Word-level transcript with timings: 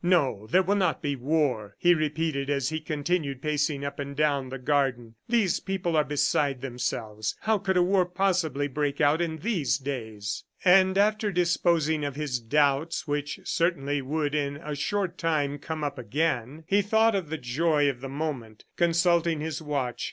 "No, 0.03 0.47
there 0.49 0.63
will 0.63 0.73
not 0.77 1.03
be 1.03 1.15
war," 1.15 1.75
he 1.77 1.93
repeated 1.93 2.49
as 2.49 2.69
he 2.69 2.79
continued 2.79 3.39
pacing 3.39 3.85
up 3.85 3.99
and 3.99 4.15
down 4.15 4.49
the 4.49 4.57
garden. 4.57 5.13
"These 5.29 5.59
people 5.59 5.95
are 5.95 6.03
beside 6.03 6.61
themselves. 6.61 7.35
How 7.41 7.59
could 7.59 7.77
a 7.77 7.83
war 7.83 8.07
possibly 8.07 8.67
break 8.67 8.99
out 8.99 9.21
in 9.21 9.37
these 9.37 9.77
days?"... 9.77 10.43
And 10.65 10.97
after 10.97 11.31
disposing 11.31 12.03
of 12.03 12.15
his 12.15 12.39
doubts, 12.39 13.07
which 13.07 13.41
certainly 13.43 14.01
would 14.01 14.33
in 14.33 14.57
a 14.57 14.73
short 14.75 15.19
time 15.19 15.59
come 15.59 15.83
up 15.83 15.99
again, 15.99 16.63
he 16.65 16.81
thought 16.81 17.13
of 17.13 17.29
the 17.29 17.37
joy 17.37 17.87
of 17.87 18.01
the 18.01 18.09
moment, 18.09 18.65
consulting 18.77 19.39
his 19.39 19.61
watch. 19.61 19.99